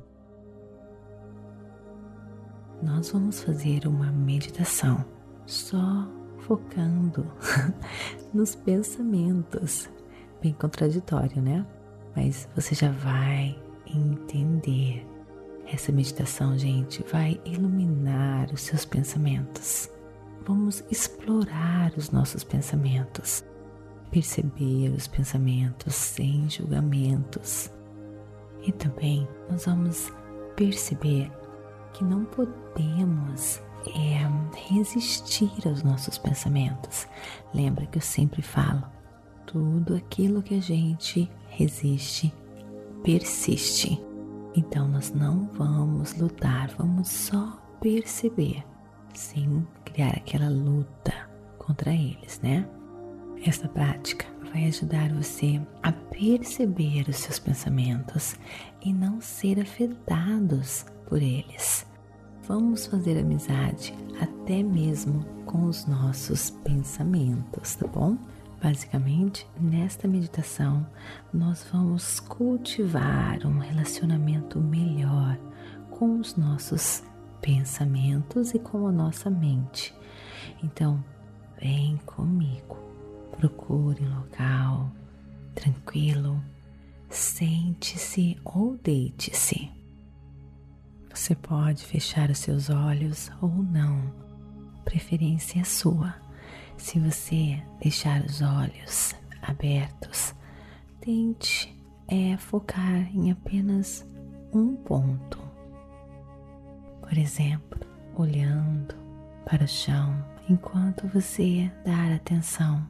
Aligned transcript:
Nós 2.81 3.11
vamos 3.11 3.43
fazer 3.43 3.85
uma 3.85 4.11
meditação 4.11 5.05
só 5.45 6.09
focando 6.39 7.31
nos 8.33 8.55
pensamentos. 8.55 9.92
Bem 10.43 10.53
contraditório, 10.53 11.41
né? 11.41 11.65
Mas 12.15 12.47
você 12.55 12.75
já 12.75 12.91
vai 12.91 13.57
entender. 13.87 15.07
Essa 15.65 15.93
meditação, 15.93 16.57
gente, 16.57 17.03
vai 17.09 17.39
iluminar 17.45 18.51
os 18.53 18.61
seus 18.61 18.83
pensamentos. 18.83 19.89
Vamos 20.45 20.83
explorar 20.91 21.93
os 21.97 22.11
nossos 22.11 22.43
pensamentos 22.43 23.43
perceber 24.13 24.93
os 24.95 25.07
pensamentos 25.07 25.95
sem 25.95 26.47
julgamentos. 26.47 27.71
E 28.61 28.71
também 28.71 29.27
nós 29.49 29.65
vamos 29.65 30.13
perceber 30.55 31.31
que 31.93 32.03
não 32.03 32.23
podemos 32.25 33.59
é, 33.87 34.69
resistir 34.69 35.51
aos 35.65 35.81
nossos 35.81 36.17
pensamentos. 36.19 37.07
Lembra 37.53 37.87
que 37.87 37.97
eu 37.97 38.01
sempre 38.01 38.43
falo: 38.43 38.83
tudo 39.45 39.95
aquilo 39.95 40.41
que 40.41 40.55
a 40.55 40.61
gente 40.61 41.29
resiste 41.47 42.33
persiste. 43.03 44.01
Então 44.55 44.87
nós 44.87 45.11
não 45.11 45.49
vamos 45.53 46.15
lutar, 46.15 46.69
vamos 46.77 47.09
só 47.09 47.59
perceber, 47.81 48.63
sem 49.13 49.67
criar 49.83 50.11
aquela 50.11 50.49
luta 50.49 51.13
contra 51.57 51.93
eles, 51.93 52.39
né? 52.41 52.67
Esta 53.45 53.67
prática 53.67 54.25
vai 54.51 54.65
ajudar 54.67 55.11
você 55.11 55.61
a 55.81 55.91
perceber 55.91 57.09
os 57.09 57.17
seus 57.17 57.39
pensamentos 57.39 58.35
e 58.81 58.93
não 58.93 59.19
ser 59.19 59.59
afetados 59.59 60.85
por 61.07 61.21
eles. 61.21 61.85
Vamos 62.47 62.85
fazer 62.85 63.17
amizade 63.17 63.93
até 64.21 64.63
mesmo 64.63 65.25
com 65.45 65.65
os 65.65 65.85
nossos 65.85 66.51
pensamentos, 66.63 67.75
tá 67.75 67.87
bom? 67.87 68.17
Basicamente, 68.63 69.45
nesta 69.59 70.07
meditação, 70.07 70.87
nós 71.33 71.67
vamos 71.69 72.21
cultivar 72.21 73.45
um 73.45 73.59
relacionamento 73.59 74.57
melhor 74.57 75.37
com 75.91 76.17
os 76.17 76.37
nossos 76.37 77.03
pensamentos 77.41 78.53
e 78.53 78.59
com 78.59 78.87
a 78.87 78.91
nossa 78.93 79.29
mente. 79.29 79.93
Então, 80.63 81.03
vem 81.59 81.97
comigo. 82.05 82.77
Procure 83.35 84.01
um 84.01 84.19
local 84.19 84.89
tranquilo, 85.53 86.41
sente-se 87.09 88.39
ou 88.45 88.77
deite-se. 88.77 89.69
Você 91.13 91.35
pode 91.35 91.85
fechar 91.85 92.29
os 92.29 92.37
seus 92.37 92.69
olhos 92.69 93.29
ou 93.41 93.49
não, 93.49 94.09
preferência 94.85 95.65
sua. 95.65 96.15
Se 96.77 96.99
você 96.99 97.61
deixar 97.81 98.23
os 98.25 98.41
olhos 98.41 99.15
abertos, 99.41 100.35
tente 100.99 101.73
é 102.07 102.37
focar 102.37 103.09
em 103.15 103.31
apenas 103.31 104.07
um 104.53 104.75
ponto. 104.75 105.39
Por 107.01 107.17
exemplo, 107.17 107.79
olhando 108.15 108.95
para 109.45 109.63
o 109.63 109.67
chão 109.67 110.13
enquanto 110.49 111.07
você 111.07 111.71
dar 111.85 112.11
atenção 112.11 112.87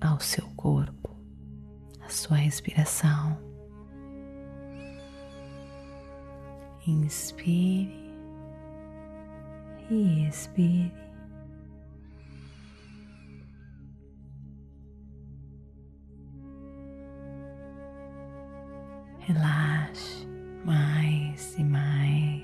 ao 0.00 0.20
seu 0.20 0.46
corpo, 0.56 1.16
à 2.00 2.08
sua 2.08 2.36
respiração. 2.36 3.38
Inspire 6.86 8.12
e 9.90 10.26
expire. 10.26 11.01
Relaxe 19.26 20.26
mais 20.64 21.56
e 21.58 21.64
mais. 21.64 22.42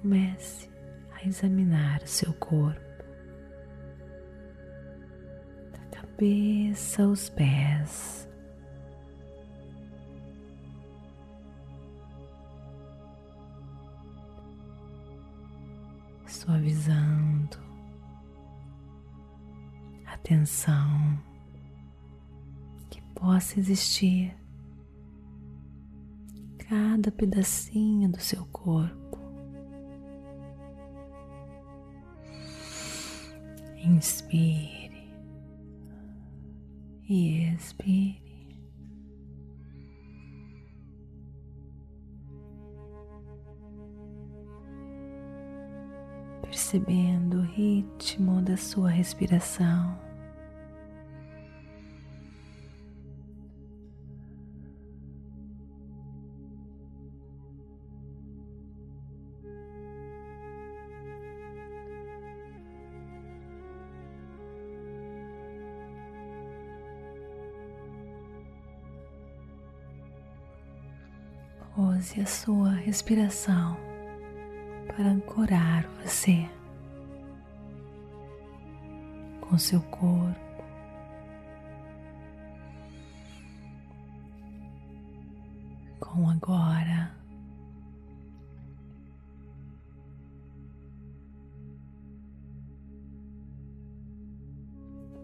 comece 0.00 0.70
a 1.12 1.26
examinar 1.26 2.02
o 2.02 2.06
seu 2.06 2.32
corpo, 2.34 2.80
da 5.72 6.00
cabeça 6.00 7.02
aos 7.02 7.28
pés. 7.28 8.27
A 20.28 20.36
tensão 20.36 21.18
que 22.90 23.00
possa 23.14 23.58
existir 23.58 24.36
cada 26.68 27.10
pedacinho 27.10 28.10
do 28.10 28.20
seu 28.20 28.44
corpo. 28.46 29.18
Inspire 33.76 35.10
e 37.08 37.54
expire. 37.54 38.28
percebendo 46.42 47.38
o 47.38 47.42
ritmo 47.42 48.40
da 48.40 48.56
sua 48.56 48.88
respiração. 48.88 50.07
A 72.16 72.26
sua 72.26 72.70
respiração 72.70 73.76
para 74.86 75.10
ancorar 75.10 75.86
você 76.02 76.48
com 79.40 79.58
seu 79.58 79.80
corpo. 79.82 80.48
Com 86.00 86.30
agora. 86.30 87.14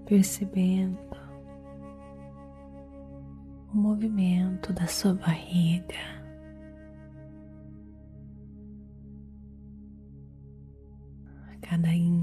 Percebendo 0.07 0.99
o 3.73 3.77
movimento 3.77 4.73
da 4.73 4.87
sua 4.87 5.15
barriga. 5.15 6.24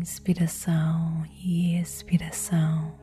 Inspiração 0.02 1.24
e 1.44 1.80
expiração. 1.80 3.00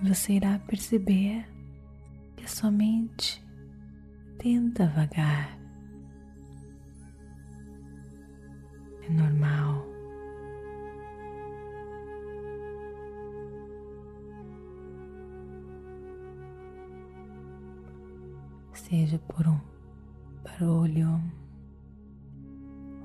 E 0.00 0.08
você 0.08 0.34
irá 0.34 0.58
perceber 0.58 1.48
que 2.36 2.44
a 2.44 2.48
sua 2.48 2.70
mente 2.70 3.42
tenta 4.38 4.86
vagar. 4.88 5.58
É 9.02 9.10
normal. 9.10 9.91
Seja 18.92 19.18
por 19.20 19.48
um 19.48 19.58
barulho, 20.44 21.18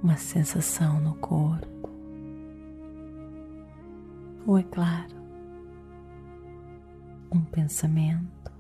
uma 0.03 0.17
sensação 0.17 0.99
no 0.99 1.15
corpo, 1.15 1.89
ou 4.45 4.57
é 4.57 4.63
claro, 4.63 5.15
um 7.31 7.39
pensamento. 7.39 8.51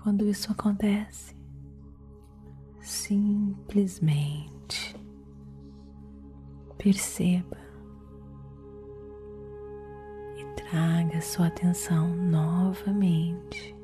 Quando 0.00 0.24
isso 0.24 0.52
acontece, 0.52 1.34
simplesmente 2.80 4.14
perceba 6.78 7.67
traga 10.70 11.20
sua 11.22 11.46
atenção 11.46 12.14
novamente 12.14 13.74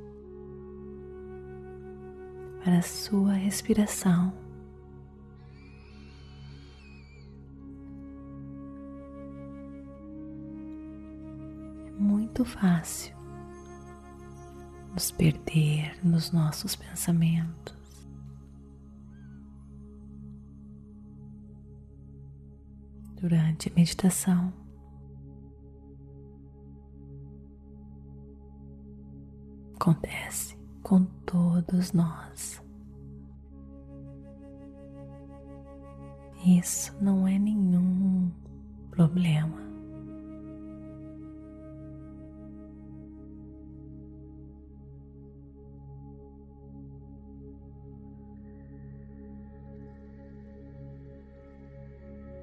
para 2.63 2.83
sua 2.83 3.33
respiração. 3.33 4.33
É 11.87 11.91
muito 11.99 12.45
fácil 12.45 13.17
nos 14.93 15.11
perder 15.11 15.97
nos 16.05 16.33
nossos 16.33 16.77
pensamentos. 16.77 17.75
Durante 23.19 23.71
a 23.71 23.75
meditação, 23.75 24.64
acontece 29.85 30.57
com 30.83 31.05
todos 31.27 31.93
nós. 31.93 32.63
Isso 36.47 36.97
não 37.03 37.29
é 37.29 37.39
nenhum 37.39 38.31
problema. 38.91 39.63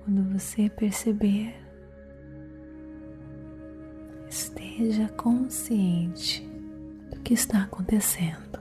Quando 0.03 0.31
você 0.31 0.69
perceber, 0.69 1.55
esteja 4.29 5.09
consciente 5.09 6.50
que 7.21 7.33
está 7.33 7.63
acontecendo. 7.63 8.59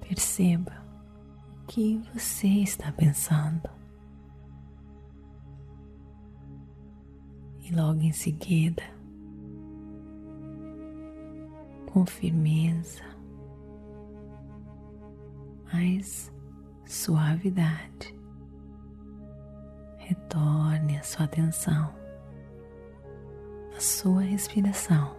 Perceba 0.00 0.72
o 1.62 1.66
que 1.66 2.00
você 2.14 2.48
está 2.48 2.90
pensando. 2.92 3.68
E 7.60 7.74
logo 7.74 8.00
em 8.00 8.12
seguida, 8.12 8.82
com 11.92 12.06
firmeza, 12.06 13.04
mais 15.72 16.32
suavidade, 16.86 18.17
retorne 20.28 20.98
a 20.98 21.02
sua 21.02 21.24
atenção 21.24 21.94
à 23.74 23.80
sua 23.80 24.20
respiração. 24.20 25.16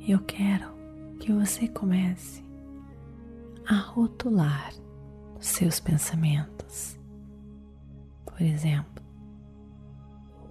Eu 0.00 0.18
quero 0.20 0.68
que 1.20 1.32
você 1.32 1.68
comece 1.68 2.44
a 3.68 3.74
rotular 3.74 4.72
seus 5.38 5.78
pensamentos. 5.78 6.98
Por 8.24 8.40
exemplo, 8.40 9.04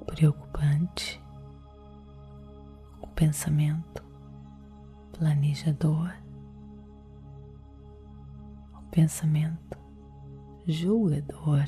preocupante, 0.05 1.21
o 3.01 3.07
pensamento 3.07 4.05
planejador, 5.11 6.13
pensamento 8.97 9.77
julgador. 10.65 11.67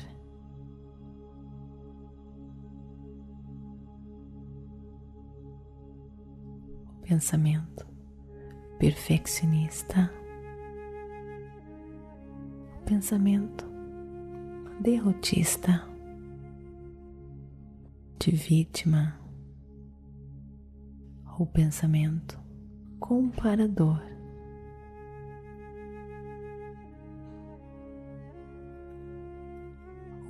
O 6.88 7.02
pensamento 7.02 7.86
perfeccionista. 8.80 10.12
O 12.74 12.84
pensamento 12.84 13.64
derrotista, 14.80 15.88
de 18.18 18.32
vítima. 18.32 19.20
O 21.38 21.46
pensamento 21.46 22.40
comparador. 22.98 24.09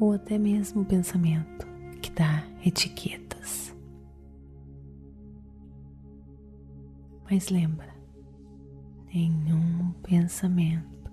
Ou 0.01 0.15
até 0.15 0.37
mesmo 0.39 0.83
o 0.83 0.85
pensamento 0.85 1.67
que 2.03 2.11
dá 2.11 2.43
etiquetas. 2.65 3.77
Mas 7.31 7.49
lembra, 7.49 7.95
nenhum 9.15 9.93
pensamento 10.03 11.13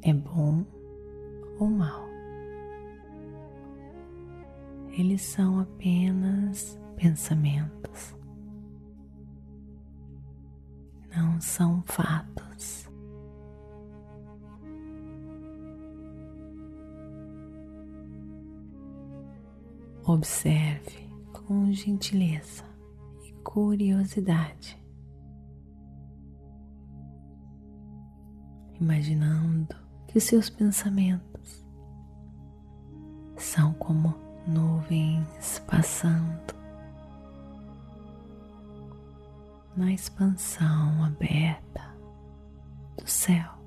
é 0.00 0.14
bom 0.14 0.64
ou 1.58 1.68
mal. 1.68 2.08
Eles 4.96 5.20
são 5.20 5.60
apenas 5.60 6.80
pensamentos 6.96 8.14
não 11.14 11.40
são 11.40 11.82
fatos. 11.82 12.89
Observe 20.12 21.08
com 21.32 21.72
gentileza 21.72 22.64
e 23.22 23.32
curiosidade, 23.44 24.76
imaginando 28.80 29.72
que 30.08 30.18
os 30.18 30.24
seus 30.24 30.50
pensamentos 30.50 31.64
são 33.36 33.72
como 33.74 34.12
nuvens 34.48 35.60
passando 35.68 36.56
na 39.76 39.92
expansão 39.92 41.04
aberta 41.04 41.94
do 42.98 43.08
céu. 43.08 43.59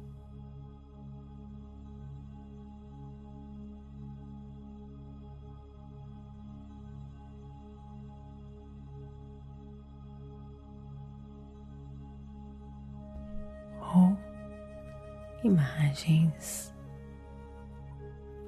Imagens, 15.43 16.73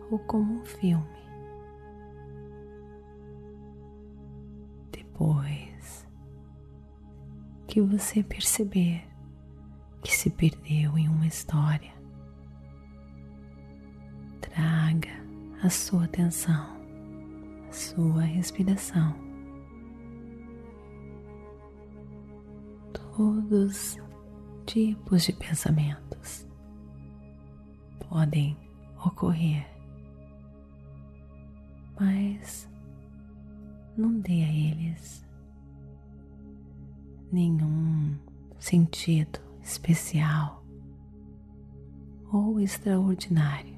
ou 0.10 0.20
como 0.20 0.62
um 0.62 0.66
filme. 0.66 1.16
Depois 4.92 6.08
que 7.68 7.82
você 7.82 8.24
perceber 8.24 9.06
que 10.04 10.16
se 10.16 10.30
perdeu 10.30 10.98
em 10.98 11.10
uma 11.10 11.28
história, 11.28 11.94
traga 14.40 15.10
a 15.64 15.70
sua 15.70 16.06
atenção, 16.06 16.78
a 17.68 17.72
sua 17.72 18.22
respiração. 18.22 19.16
Todos 23.16 23.98
tipos 24.66 25.24
de 25.24 25.34
pensamentos 25.34 26.46
podem 28.10 28.58
ocorrer, 29.06 29.66
mas 32.00 32.70
não 33.98 34.20
dê 34.20 34.44
a 34.44 34.52
eles 34.52 35.26
nenhum 37.32 38.16
sentido 38.58 39.40
especial 39.62 40.64
ou 42.32 42.60
extraordinário. 42.60 43.76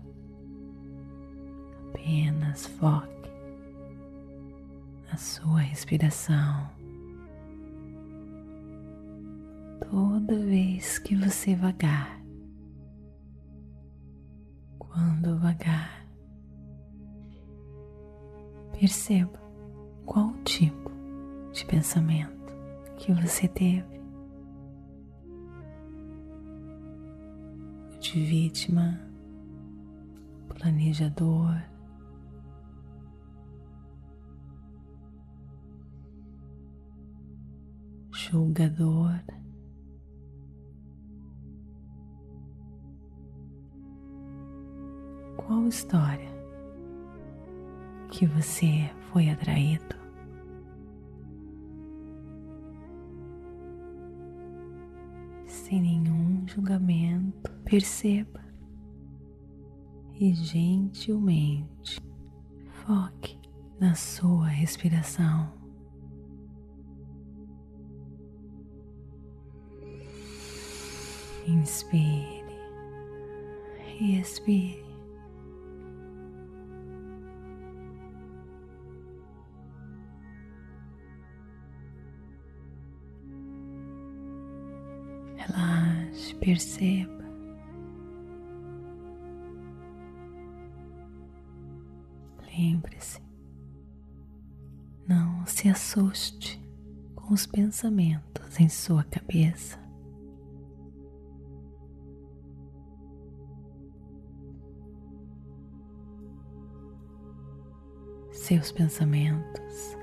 Apenas 1.89 2.65
foque 2.65 3.29
na 5.09 5.17
sua 5.17 5.59
respiração. 5.59 6.69
Toda 9.89 10.37
vez 10.37 10.99
que 10.99 11.15
você 11.15 11.55
vagar, 11.55 12.16
quando 14.77 15.37
vagar, 15.39 16.07
perceba 18.71 19.39
qual 20.05 20.33
tipo 20.43 20.91
de 21.51 21.65
pensamento 21.65 22.53
que 22.97 23.13
você 23.13 23.47
teve. 23.47 23.97
De 27.99 28.23
vítima, 28.23 28.99
planejador, 30.47 31.61
julgador. 38.11 39.36
História 45.67 46.29
que 48.09 48.25
você 48.25 48.89
foi 49.11 49.29
atraído? 49.29 49.97
sem 55.67 55.81
nenhum 55.81 56.47
julgamento, 56.47 57.51
perceba 57.65 58.41
e 60.17 60.33
gentilmente 60.33 61.99
foque 62.85 63.37
na 63.77 63.93
sua 63.93 64.47
respiração. 64.47 65.51
Inspire 71.45 72.45
e 73.99 74.19
expire. 74.21 74.86
Perceba. 86.47 87.25
Lembre-se, 92.57 93.21
não 95.05 95.45
se 95.45 95.67
assuste 95.67 96.57
com 97.13 97.33
os 97.33 97.45
pensamentos 97.45 98.61
em 98.61 98.69
sua 98.69 99.03
cabeça. 99.03 99.77
Seus 108.31 108.71
pensamentos 108.71 109.97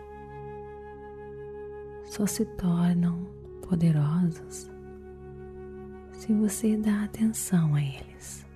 só 2.04 2.26
se 2.26 2.44
tornam 2.56 3.24
poderosos 3.66 4.73
se 6.24 6.32
você 6.32 6.74
dá 6.78 7.04
atenção 7.04 7.74
a 7.74 7.82
eles 7.82 8.46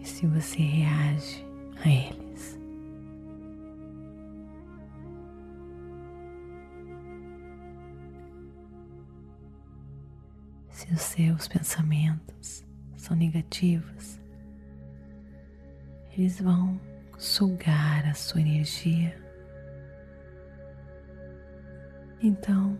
e 0.00 0.04
se 0.04 0.26
você 0.26 0.58
reage 0.58 1.46
a 1.76 1.88
eles. 1.88 2.58
Se 10.70 10.92
os 10.92 11.00
seus 11.00 11.46
pensamentos 11.46 12.66
são 12.96 13.16
negativos, 13.16 14.20
eles 16.18 16.40
vão 16.40 16.80
sugar 17.16 18.04
a 18.08 18.14
sua 18.14 18.40
energia. 18.40 19.16
Então, 22.20 22.76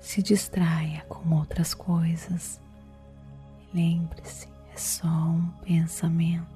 se 0.00 0.22
distraia 0.22 1.02
com 1.08 1.34
outras 1.34 1.74
coisas. 1.74 2.60
Lembre-se, 3.72 4.48
é 4.72 4.76
só 4.76 5.06
um 5.06 5.46
pensamento. 5.62 6.50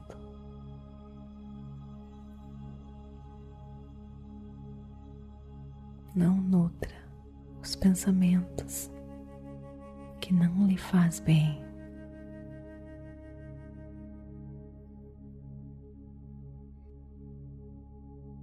Não 6.14 6.36
nutra 6.36 6.94
os 7.60 7.74
pensamentos 7.76 8.90
que 10.20 10.32
não 10.32 10.66
lhe 10.66 10.76
faz 10.78 11.20
bem. 11.20 11.62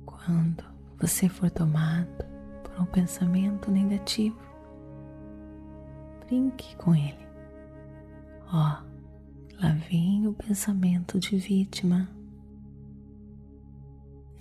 Quando 0.05 0.63
você 0.99 1.27
for 1.27 1.49
tomado 1.49 2.25
por 2.63 2.81
um 2.81 2.85
pensamento 2.85 3.71
negativo, 3.71 4.50
brinque 6.31 6.77
com 6.77 6.95
ele. 6.95 7.27
Ó, 8.53 8.55
oh, 8.55 9.61
lá 9.61 9.73
vem 9.89 10.25
o 10.25 10.33
pensamento 10.33 11.19
de 11.19 11.35
vítima. 11.35 12.09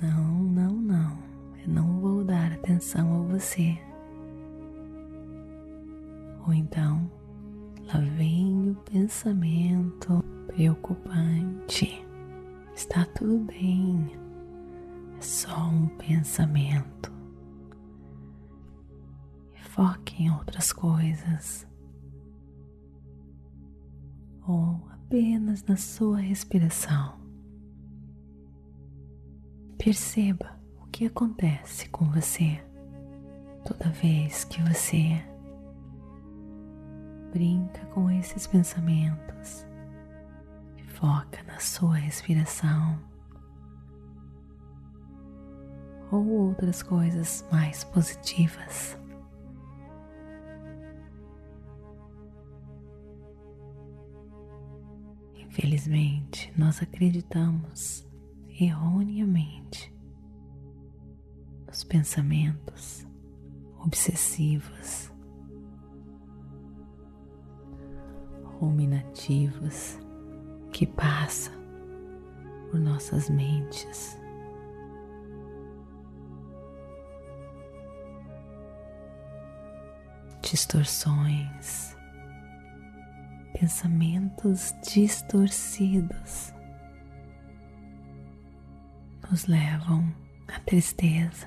Não, 0.01 0.33
não, 0.45 0.71
não, 0.71 1.19
eu 1.61 1.69
não 1.69 2.01
vou 2.01 2.23
dar 2.23 2.53
atenção 2.53 3.25
a 3.25 3.27
você. 3.33 3.77
Ou 6.47 6.55
então, 6.55 7.11
lá 7.93 7.99
vem 8.17 8.71
o 8.71 8.75
pensamento 8.89 10.25
preocupante. 10.47 12.07
Está 12.73 13.05
tudo 13.17 13.39
bem, 13.47 14.17
é 15.19 15.21
só 15.21 15.69
um 15.69 15.89
pensamento. 15.89 17.13
Foque 19.57 20.23
em 20.23 20.31
outras 20.31 20.73
coisas 20.73 21.70
ou 24.51 24.81
apenas 24.91 25.63
na 25.63 25.77
sua 25.77 26.19
respiração. 26.19 27.21
Perceba 29.79 30.61
o 30.83 30.87
que 30.89 31.07
acontece 31.07 31.89
com 31.89 32.05
você 32.07 32.61
toda 33.65 33.89
vez 33.91 34.45
que 34.45 34.61
você 34.63 35.25
brinca 37.33 37.87
com 37.87 38.11
esses 38.11 38.47
pensamentos 38.47 39.65
e 40.77 40.83
foca 40.83 41.43
na 41.45 41.61
sua 41.61 41.95
respiração 41.95 42.99
ou 46.11 46.27
outras 46.27 46.83
coisas 46.83 47.47
mais 47.53 47.85
positivas. 47.85 49.00
Infelizmente, 55.51 56.53
nós 56.57 56.81
acreditamos 56.81 58.09
erroneamente 58.49 59.93
nos 61.67 61.83
pensamentos 61.83 63.05
obsessivos, 63.81 65.11
ruminativos 68.61 69.99
que 70.71 70.87
passam 70.87 71.53
por 72.71 72.79
nossas 72.79 73.29
mentes. 73.29 74.17
Distorções 80.43 81.97
pensamentos 83.61 84.75
distorcidos 84.91 86.51
nos 89.31 89.45
levam 89.45 90.11
à 90.49 90.59
tristeza, 90.61 91.47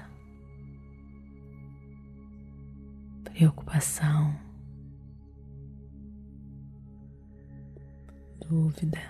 preocupação, 3.24 4.40
dúvida. 8.48 9.02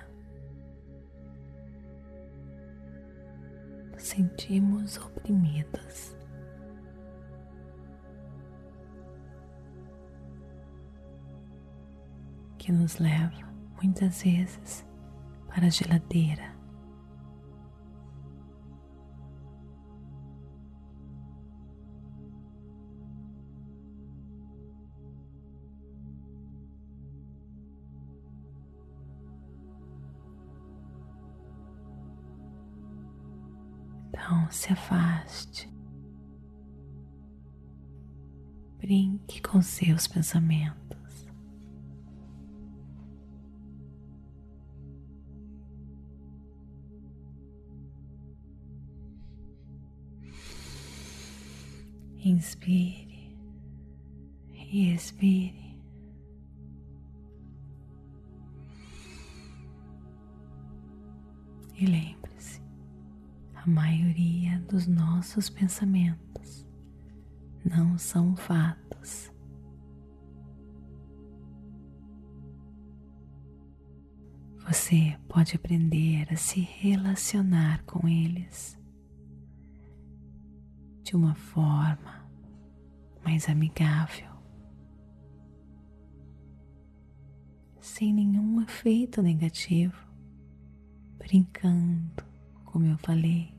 Sentimos 3.97 4.97
oprimidos. 4.97 6.22
Que 12.63 12.71
nos 12.71 12.97
leva 12.97 13.53
muitas 13.81 14.23
vezes 14.23 14.87
para 15.47 15.67
a 15.67 15.69
geladeira. 15.69 16.53
Então 34.07 34.49
se 34.49 34.71
afaste, 34.71 35.69
brinque 38.79 39.41
com 39.41 39.61
seus 39.61 40.07
pensamentos. 40.07 40.82
Inspire 52.25 53.37
e 54.55 54.93
expire. 54.93 55.77
E 61.75 61.85
lembre-se, 61.85 62.61
a 63.53 63.67
maioria 63.67 64.57
dos 64.69 64.87
nossos 64.87 65.49
pensamentos 65.49 66.65
não 67.65 67.97
são 67.97 68.37
fatos. 68.37 69.29
Você 74.65 75.19
pode 75.27 75.57
aprender 75.57 76.31
a 76.31 76.37
se 76.37 76.61
relacionar 76.61 77.83
com 77.83 78.07
eles 78.07 78.81
de 81.13 81.17
uma 81.17 81.35
forma 81.35 82.27
mais 83.23 83.47
amigável, 83.47 84.31
sem 87.79 88.11
nenhum 88.11 88.59
efeito 88.63 89.21
negativo, 89.21 89.95
brincando, 91.19 92.25
como 92.65 92.87
eu 92.87 92.97
falei. 92.97 93.53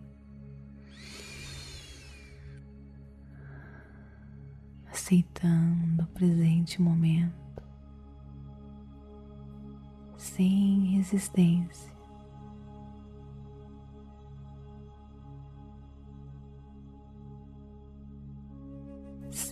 Aceitando 4.91 6.03
o 6.03 6.07
presente 6.09 6.83
momento, 6.83 7.63
sem 10.17 10.97
resistência. 10.97 11.94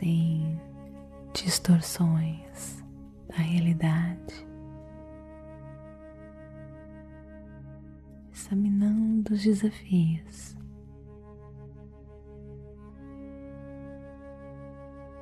Sem 0.03 0.61
distorções 1.33 2.83
da 3.29 3.37
realidade, 3.37 4.49
examinando 8.33 9.33
os 9.33 9.43
desafios, 9.45 10.57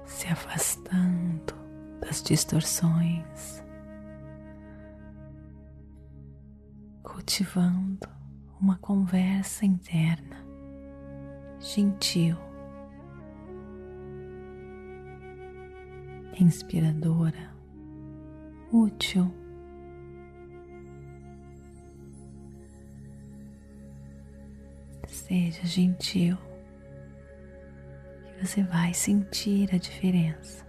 se 0.06 0.28
afastando 0.28 1.54
das 2.00 2.22
distorções, 2.22 3.62
cultivando 7.02 8.08
uma 8.58 8.78
conversa 8.78 9.66
interna 9.66 10.42
gentil 11.60 12.49
inspiradora, 16.40 17.50
útil. 18.72 19.32
Seja 25.06 25.64
gentil, 25.66 26.36
que 28.24 28.46
você 28.46 28.62
vai 28.62 28.94
sentir 28.94 29.72
a 29.74 29.78
diferença. 29.78 30.66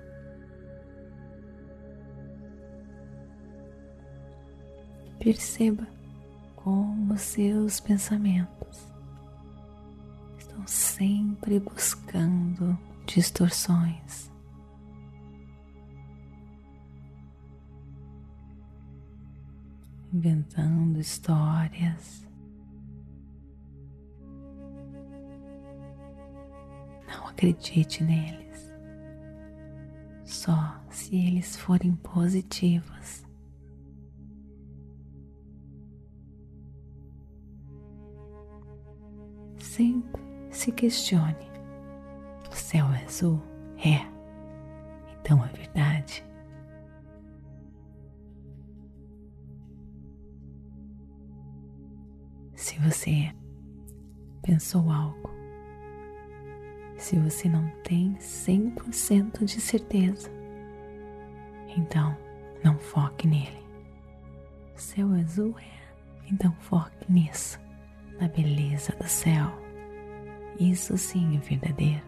Perceba 5.19 5.87
como 6.55 7.17
seus 7.17 7.79
pensamentos 7.79 8.87
estão 10.37 10.65
sempre 10.67 11.59
buscando 11.59 12.77
distorções. 13.05 14.30
Inventando 20.21 20.99
histórias. 20.99 22.27
Não 27.07 27.27
acredite 27.27 28.03
neles, 28.03 28.71
só 30.23 30.79
se 30.91 31.15
eles 31.15 31.57
forem 31.57 31.95
positivos. 31.95 33.25
Sempre 39.57 40.21
se 40.51 40.71
questione: 40.71 41.49
o 42.51 42.55
céu 42.55 42.85
é 42.91 43.05
azul? 43.05 43.41
É, 43.83 44.05
então 45.19 45.43
é 45.43 45.47
verdade. 45.47 46.23
Você 52.83 53.31
pensou 54.41 54.89
algo, 54.91 55.29
Se 56.97 57.19
você 57.19 57.47
não 57.47 57.67
tem 57.83 58.15
100% 58.15 59.45
de 59.45 59.61
certeza, 59.61 60.31
então 61.77 62.17
não 62.63 62.79
foque 62.79 63.27
nele. 63.27 63.63
Céu 64.75 65.11
azul 65.13 65.55
é, 65.59 66.25
então 66.31 66.51
foque 66.53 67.11
nisso, 67.11 67.59
na 68.19 68.27
beleza 68.27 68.93
do 68.93 69.07
céu. 69.07 69.51
Isso 70.59 70.97
sim 70.97 71.37
é 71.37 71.39
verdadeiro. 71.39 72.05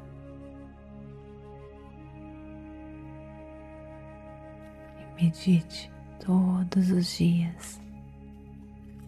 Medite 5.22 5.92
todos 6.20 6.90
os 6.90 7.16
dias 7.16 7.80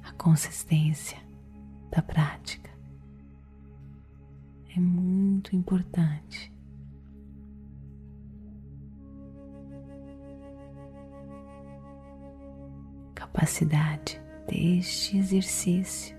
a 0.03 0.11
consistência 0.13 1.24
da 1.91 2.01
prática 2.01 2.75
é 4.75 4.79
muito 4.79 5.55
importante. 5.55 6.53
Capacidade 13.13 14.21
deste 14.47 15.17
exercício 15.17 16.15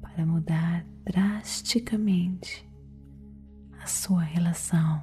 para 0.00 0.26
mudar 0.26 0.84
drasticamente 1.04 2.68
a 3.82 3.86
sua 3.86 4.22
relação 4.22 5.02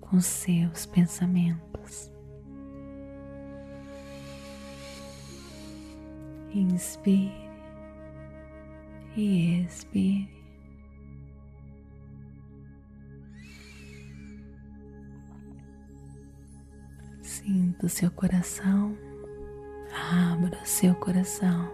com 0.00 0.20
seus 0.20 0.84
pensamentos. 0.86 2.12
Inspire 6.50 7.47
e 9.18 9.64
expire. 9.64 10.28
Sinta 17.20 17.86
o 17.86 17.88
seu 17.88 18.10
coração, 18.12 18.96
abra 19.92 20.60
o 20.62 20.66
seu 20.66 20.94
coração 20.94 21.68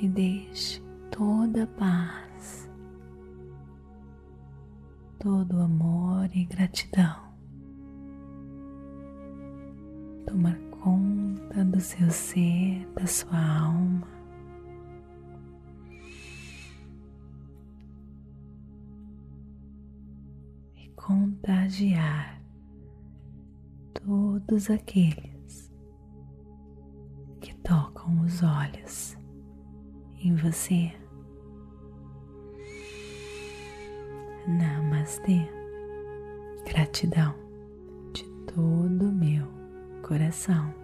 e 0.00 0.08
deixe 0.08 0.82
toda 1.10 1.62
a 1.62 1.66
paz, 1.66 2.68
todo 5.20 5.58
o 5.58 5.62
amor 5.62 6.28
e 6.34 6.44
gratidão 6.44 7.32
tomar 10.26 10.56
conta 10.70 11.64
do 11.64 11.80
seu 11.80 12.10
ser, 12.10 12.86
da 12.94 13.06
sua 13.06 13.38
alma. 13.38 14.11
Contagiar 21.02 22.40
todos 23.92 24.70
aqueles 24.70 25.72
que 27.40 27.52
tocam 27.56 28.20
os 28.20 28.40
olhos 28.42 29.16
em 30.22 30.34
você. 30.36 30.92
Namastê. 34.46 35.40
Gratidão 36.64 37.34
de 38.12 38.24
todo 38.54 39.08
o 39.08 39.12
meu 39.12 39.46
coração. 40.02 40.81